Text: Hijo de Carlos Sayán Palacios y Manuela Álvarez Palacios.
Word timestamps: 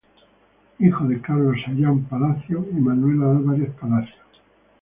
Hijo 0.79 1.05
de 1.07 1.21
Carlos 1.21 1.57
Sayán 1.63 2.05
Palacios 2.05 2.65
y 2.71 2.73
Manuela 2.73 3.29
Álvarez 3.37 3.69
Palacios. 3.79 4.39